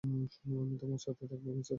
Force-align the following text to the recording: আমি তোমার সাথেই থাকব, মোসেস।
আমি 0.03 0.19
তোমার 0.81 0.99
সাথেই 0.99 1.27
থাকব, 1.27 1.45
মোসেস। 1.47 1.69